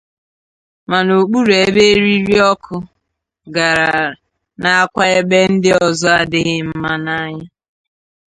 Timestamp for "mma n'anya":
6.69-7.45